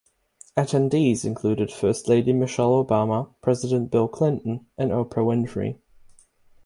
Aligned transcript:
Attendees 0.57 1.23
included 1.25 1.71
First 1.71 2.07
Lady 2.07 2.33
Michelle 2.33 2.83
Obama, 2.83 3.35
President 3.43 3.91
Bill 3.91 4.07
Clinton, 4.07 4.65
and 4.75 4.89
Oprah 4.89 5.23
Winfrey. 5.23 5.77